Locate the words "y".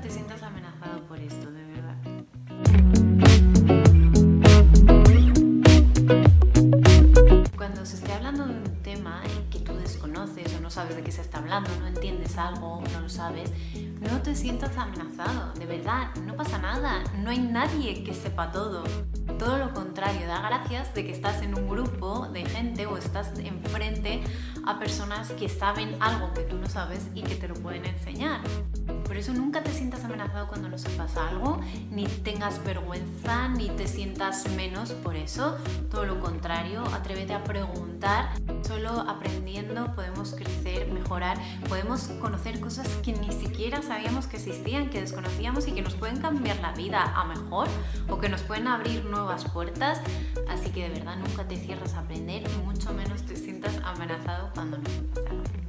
27.14-27.22, 45.68-45.72, 52.42-52.66